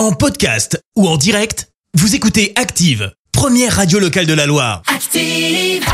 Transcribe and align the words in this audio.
En 0.00 0.12
podcast 0.12 0.82
ou 0.96 1.06
en 1.06 1.18
direct, 1.18 1.68
vous 1.92 2.14
écoutez 2.14 2.54
Active, 2.56 3.12
première 3.32 3.76
radio 3.76 3.98
locale 3.98 4.24
de 4.24 4.32
la 4.32 4.46
Loire. 4.46 4.80
Active. 4.86 5.84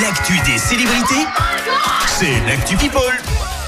L'actu 0.00 0.34
des 0.46 0.56
célébrités, 0.56 1.26
c'est 2.06 2.38
l'actu 2.46 2.76
People. 2.76 3.00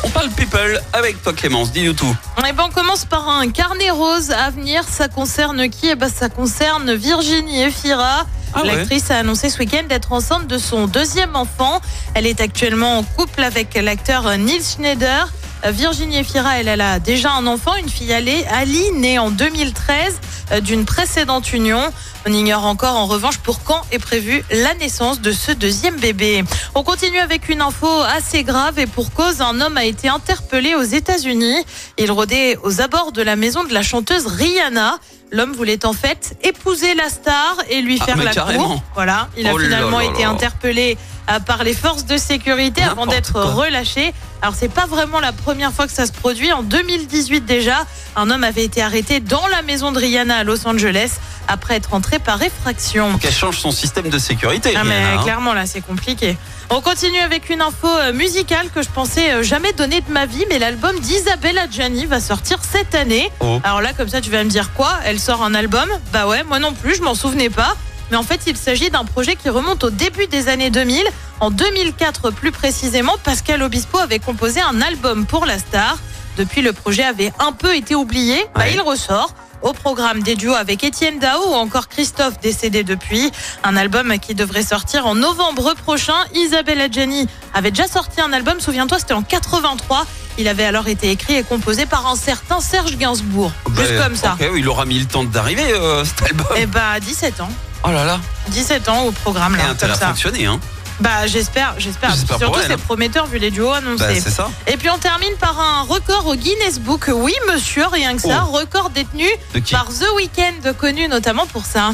On 0.05 0.09
parle 0.11 0.31
people 0.31 0.81
avec 0.93 1.21
toi 1.25 1.33
Clémence, 1.33 1.73
dis-nous 1.73 1.95
tout. 1.95 2.17
Eh 2.39 2.53
ben, 2.53 2.67
on 2.69 2.71
commence 2.71 3.05
par 3.05 3.29
un 3.29 3.51
carnet 3.51 3.91
rose 3.91 4.31
à 4.31 4.51
venir. 4.51 4.85
Ça 4.89 5.09
concerne 5.09 5.69
qui? 5.69 5.89
Eh 5.89 5.97
ben, 5.97 6.09
ça 6.09 6.29
concerne 6.29 6.95
Virginie 6.95 7.61
Efira. 7.61 8.27
Ah 8.55 8.63
ouais. 8.63 8.69
L'actrice 8.69 9.11
a 9.11 9.17
annoncé 9.19 9.51
ce 9.51 9.59
week-end 9.59 9.83
d'être 9.89 10.13
enceinte 10.13 10.47
de 10.47 10.57
son 10.57 10.87
deuxième 10.87 11.35
enfant. 11.35 11.81
Elle 12.15 12.29
est 12.29 12.41
actuellement 12.41 12.99
en 12.99 13.03
couple 13.03 13.43
avec 13.43 13.75
l'acteur 13.75 14.39
Nils 14.39 14.63
Schneider. 14.63 15.33
Virginie 15.69 16.19
Efira, 16.19 16.59
elle, 16.59 16.81
a 16.81 16.99
déjà 16.99 17.33
un 17.33 17.47
enfant, 17.47 17.77
une 17.77 17.89
fille 17.89 18.13
Ali, 18.13 18.45
Ali 18.51 18.93
née 18.93 19.19
en 19.19 19.31
2013 19.31 20.21
euh, 20.53 20.61
d'une 20.61 20.85
précédente 20.85 21.53
union. 21.53 21.81
On 22.27 22.33
ignore 22.33 22.65
encore 22.65 22.97
en 22.97 23.07
revanche 23.07 23.39
pour 23.39 23.63
quand 23.63 23.83
est 23.93 23.99
prévue 23.99 24.43
la 24.51 24.75
naissance 24.75 25.21
de 25.21 25.33
ce 25.33 25.53
deuxième 25.53 25.97
bébé. 25.97 26.45
On 26.75 26.83
continue 26.83 27.19
avec 27.19 27.49
une 27.49 27.61
info 27.61 27.89
assez 28.03 28.43
grave 28.43 28.79
et 28.79 28.87
pour 28.87 29.13
cause, 29.13 29.41
un 29.41 29.61
homme 29.61 29.77
a 29.77 29.85
été 29.85 30.09
interpellé 30.09 30.75
aux 30.75 30.83
États-Unis. 30.83 31.65
Il 31.99 32.11
rôdait 32.11 32.57
aux 32.63 32.81
abords 32.81 33.13
de 33.13 33.23
la 33.23 33.37
maison 33.37 33.65
de 33.65 33.73
la 33.73 33.83
chanteuse 33.83 34.27
Rihanna. 34.27 34.99
L'homme 35.33 35.53
voulait 35.53 35.85
en 35.87 35.93
fait 35.93 36.37
épouser 36.43 36.95
la 36.95 37.09
star 37.09 37.57
et 37.69 37.81
lui 37.83 37.99
Ah, 38.01 38.05
faire 38.05 38.17
la 38.23 38.33
carrément. 38.33 38.69
cour. 38.69 38.83
Voilà, 38.95 39.29
il 39.37 39.47
a 39.47 39.55
Oh 39.55 39.59
finalement 39.59 39.99
là 40.01 40.05
été 40.07 40.23
là. 40.23 40.31
interpellé 40.31 40.99
euh, 41.31 41.39
par 41.39 41.63
les 41.63 41.73
forces 41.75 42.05
de 42.05 42.17
sécurité 42.17 42.83
avant 42.83 43.07
d'être 43.07 43.41
relâché. 43.41 44.13
Alors 44.43 44.55
c'est 44.59 44.69
pas 44.73 44.87
vraiment 44.87 45.21
la 45.21 45.33
première 45.33 45.73
fois 45.73 45.87
que 45.87 45.93
ça 45.93 46.07
se 46.07 46.13
produit. 46.13 46.53
En 46.53 46.63
2018 46.63 47.45
déjà, 47.45 47.85
un 48.17 48.29
homme 48.31 48.43
avait 48.43 48.65
été 48.65 48.83
arrêté 48.83 49.21
dans 49.21 49.47
la 49.49 49.63
maison 49.63 49.93
de 49.93 49.99
Rihanna 49.99 50.39
à 50.39 50.45
Los 50.45 50.67
Angeles 50.67 51.13
après 51.51 51.75
être 51.77 51.93
entré 51.95 52.19
par 52.19 52.41
effraction. 52.43 53.19
Qu'elle 53.19 53.33
change 53.35 53.59
son 53.59 53.73
système 53.73 54.09
de 54.09 54.19
sécurité. 54.19 54.73
Ah 54.77 54.85
mais 54.85 54.95
hein. 54.95 55.23
clairement 55.23 55.53
là 55.53 55.67
c'est 55.67 55.81
compliqué. 55.81 56.37
On 56.71 56.81
continue 56.81 57.19
avec 57.19 57.51
une 57.51 57.61
info 57.61 57.89
euh, 57.89 58.13
musicale 58.13 58.69
que 58.73 58.83
je 58.83 58.89
pensais 58.89 59.33
euh, 59.33 59.43
jamais 59.43 59.73
donner 59.73 60.01
de 60.01 60.13
ma 60.13 60.27
vie, 60.27 60.45
mais 60.49 60.61
l'album 60.61 60.99
d'Isabella 61.01 61.69
Gianni 61.69 62.07
va 62.07 62.21
sortir 62.21 62.59
cette 62.63 62.95
année. 62.95 63.31
Oh. 63.41 63.61
Alors 63.65 63.81
là 63.81 63.93
comme 63.93 64.09
ça 64.09 64.21
tu 64.21 64.31
vas 64.31 64.45
me 64.45 64.49
dire 64.51 64.73
quoi? 64.73 64.93
Elle 65.05 65.19
sort 65.19 65.43
un 65.43 65.55
album? 65.55 65.89
Bah 66.13 66.27
ouais, 66.29 66.45
moi 66.45 66.61
non 66.61 66.73
plus, 66.73 66.95
je 66.95 67.03
m'en 67.03 67.15
souvenais 67.17 67.51
pas. 67.51 67.75
Mais 68.13 68.17
en 68.17 68.23
fait 68.23 68.41
il 68.47 68.57
s'agit 68.57 68.91
d'un 68.91 69.05
projet 69.05 69.35
qui 69.35 69.49
remonte 69.49 69.83
au 69.85 69.91
début 69.91 70.29
des 70.29 70.49
années 70.49 70.71
2000. 70.71 71.03
En 71.41 71.51
2004 71.51 72.31
plus 72.31 72.53
précisément, 72.53 73.15
Pascal 73.25 73.63
Obispo 73.63 73.99
avait 73.99 74.19
composé 74.21 74.61
un 74.61 74.81
album 74.81 75.27
pour 75.27 75.47
la 75.47 75.59
star. 75.59 75.99
Depuis 76.37 76.63
le 76.63 76.73
projet 76.73 77.03
avait 77.03 77.33
un 77.41 77.53
peu 77.53 77.75
été 77.75 77.95
oublié, 77.97 78.47
bah, 78.55 78.63
Ouais. 78.63 78.75
il 78.75 78.81
ressort. 78.81 79.35
Au 79.63 79.73
programme 79.75 80.23
des 80.23 80.37
duos 80.37 80.55
avec 80.55 80.83
Étienne 80.85 81.19
Dao 81.19 81.51
ou 81.51 81.55
encore 81.55 81.89
Christophe 81.89 82.41
décédé 82.41 82.83
depuis. 82.83 83.31
Un 83.63 83.77
album 83.77 84.19
qui 84.19 84.35
devrait 84.35 84.63
sortir 84.63 85.07
en 85.07 85.15
novembre 85.15 85.75
prochain. 85.75 86.15
Isabelle 86.35 86.81
Adjani 86.81 87.29
avait 87.53 87.71
déjà 87.71 87.87
sorti 87.87 88.23
un 88.23 88.33
album, 88.33 88.59
souviens-toi, 88.59 88.99
c'était 88.99 89.13
en 89.13 89.23
83. 89.23 90.07
Il 90.39 90.49
avait 90.49 90.65
alors 90.65 90.89
été 90.89 91.11
écrit 91.11 91.35
et 91.35 91.43
composé 91.43 91.85
par 91.85 92.07
un 92.07 92.17
certain 92.17 92.61
Serge 92.61 92.97
Gainsbourg. 92.97 93.53
Juste 93.77 93.97
Bah, 93.99 94.05
comme 94.05 94.17
ça. 94.17 94.37
il 94.57 94.67
aura 94.67 94.87
mis 94.87 94.99
le 94.99 95.05
temps 95.05 95.25
d'arriver 95.25 95.71
euh, 95.75 96.05
cet 96.07 96.23
album. 96.23 96.47
Et 96.57 96.65
bah 96.65 96.99
17 96.99 97.43
ans. 97.43 97.51
Oh 97.85 97.91
là 97.91 98.05
là, 98.07 98.21
17 98.49 98.89
ans 98.89 99.03
au 99.05 99.13
programme 99.13 99.57
là, 99.57 99.75
comme 99.79 99.91
a 99.91 99.95
ça. 99.95 100.07
fonctionné, 100.09 100.47
hein. 100.47 100.59
Bah 101.01 101.27
j'espère, 101.27 101.75
j'espère. 101.79 102.15
Surtout 102.15 102.59
c'est 102.67 102.73
hein. 102.73 102.77
prometteur 102.87 103.27
vu 103.27 103.39
les 103.39 103.51
duos 103.51 103.71
Bah, 103.71 103.77
annoncés. 103.79 104.21
c'est 104.21 104.31
ça. 104.31 104.51
et 104.67 104.77
puis 104.77 104.91
on 104.91 104.99
termine 104.99 105.35
par 105.41 105.59
un 105.59 105.83
record 105.83 106.27
au 106.27 106.35
Guinness 106.35 106.79
Book. 106.79 107.11
Oui 107.13 107.35
monsieur, 107.53 107.87
rien 107.87 108.15
que 108.17 108.23
ça. 108.23 108.45
Oh. 108.47 108.53
Record 108.53 108.91
détenu 108.91 109.27
par 109.71 109.87
The 109.87 110.07
Weeknd, 110.17 110.73
connu 110.79 111.09
notamment 111.09 111.47
pour 111.47 111.65
ça. 111.65 111.93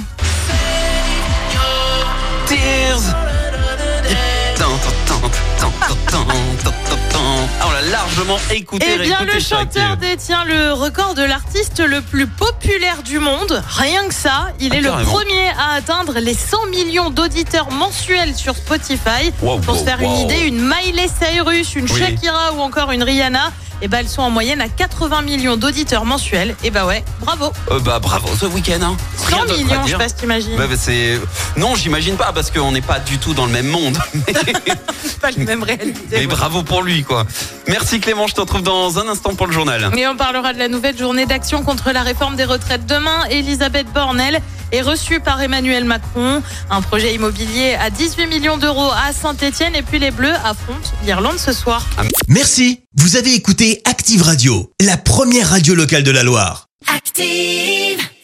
Tears 2.46 3.14
on 7.64 7.70
l'a 7.70 7.82
largement 7.90 8.38
écouté. 8.50 8.86
Eh 8.94 8.98
bien, 8.98 9.18
le 9.32 9.40
chanteur 9.40 9.96
détient 9.96 10.44
le 10.44 10.72
record 10.72 11.14
de 11.14 11.22
l'artiste 11.22 11.80
le 11.80 12.00
plus 12.00 12.26
populaire 12.26 13.02
du 13.02 13.18
monde. 13.18 13.62
Rien 13.68 14.06
que 14.08 14.14
ça, 14.14 14.48
il 14.60 14.70
ah, 14.72 14.76
est 14.76 14.80
le 14.80 14.90
premier 15.04 15.48
à 15.58 15.74
atteindre 15.76 16.18
les 16.18 16.34
100 16.34 16.66
millions 16.66 17.10
d'auditeurs 17.10 17.70
mensuels 17.70 18.34
sur 18.34 18.56
Spotify. 18.56 19.32
Pour 19.40 19.76
se 19.76 19.84
faire 19.84 20.00
une 20.00 20.16
idée, 20.16 20.40
une 20.46 20.60
Miley 20.60 21.08
Cyrus, 21.08 21.74
une. 21.74 21.86
Shakira 21.88 22.52
ou 22.54 22.60
encore 22.60 22.92
une 22.92 23.02
Rihanna 23.02 23.52
eh 23.82 23.88
ben, 23.88 23.98
elles 23.98 24.08
sont 24.08 24.22
en 24.22 24.30
moyenne 24.30 24.60
à 24.60 24.68
80 24.68 25.22
millions 25.22 25.56
d'auditeurs 25.56 26.04
mensuels. 26.04 26.56
Et 26.64 26.70
bah 26.70 26.86
ouais, 26.86 27.04
bravo. 27.20 27.52
Euh, 27.70 27.78
bah 27.80 27.98
bravo, 27.98 28.28
ce 28.38 28.46
week-end. 28.46 28.78
Hein. 28.82 28.96
Rien 29.26 29.38
100 29.38 29.44
d'autre 29.46 29.54
à 29.54 29.64
millions, 29.64 29.86
je 29.86 29.92
sais 29.92 29.98
pas 29.98 30.08
si 30.08 30.14
t'imagines. 30.14 30.56
Bah, 30.56 30.66
bah, 30.68 30.76
c'est 30.78 31.20
non, 31.56 31.74
j'imagine 31.74 32.16
pas 32.16 32.32
parce 32.32 32.50
qu'on 32.50 32.72
n'est 32.72 32.80
pas 32.80 32.98
du 33.00 33.18
tout 33.18 33.34
dans 33.34 33.46
le 33.46 33.52
même 33.52 33.68
monde. 33.68 33.98
Pas 35.20 35.30
la 35.30 35.44
même 35.44 35.62
réalité. 35.62 35.98
Mais 36.10 36.18
ouais. 36.18 36.26
bravo 36.26 36.62
pour 36.62 36.82
lui, 36.82 37.02
quoi. 37.02 37.24
Merci 37.68 38.00
Clément, 38.00 38.26
je 38.26 38.34
te 38.34 38.40
retrouve 38.40 38.62
dans 38.62 38.98
un 38.98 39.08
instant 39.08 39.34
pour 39.34 39.46
le 39.46 39.52
journal. 39.52 39.90
Et 39.96 40.06
on 40.06 40.16
parlera 40.16 40.52
de 40.52 40.58
la 40.58 40.68
nouvelle 40.68 40.96
journée 40.98 41.24
d'action 41.24 41.62
contre 41.62 41.90
la 41.92 42.02
réforme 42.02 42.36
des 42.36 42.44
retraites 42.44 42.84
demain. 42.86 43.24
Elisabeth 43.30 43.86
Bornel 43.92 44.42
est 44.72 44.82
reçue 44.82 45.20
par 45.20 45.40
Emmanuel 45.40 45.84
Macron. 45.84 46.42
Un 46.70 46.82
projet 46.82 47.14
immobilier 47.14 47.74
à 47.74 47.90
18 47.90 48.26
millions 48.26 48.56
d'euros 48.56 48.90
à 48.90 49.12
Saint-Etienne. 49.12 49.74
Et 49.74 49.82
puis 49.82 49.98
les 49.98 50.10
Bleus 50.10 50.34
affrontent 50.44 50.90
l'Irlande 51.04 51.38
ce 51.38 51.52
soir. 51.52 51.86
Merci, 52.28 52.80
vous 52.96 53.16
avez 53.16 53.34
écouté 53.34 53.82
Active 53.84 54.22
Radio, 54.22 54.72
la 54.80 54.96
première 54.96 55.50
radio 55.50 55.74
locale 55.74 56.02
de 56.02 56.10
la 56.10 56.22
Loire. 56.22 56.68
Active. 56.94 58.06